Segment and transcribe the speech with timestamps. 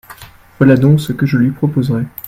[0.57, 2.07] voilà donc ce que je lui proposerais.